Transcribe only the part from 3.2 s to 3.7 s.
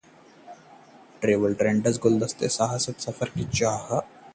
की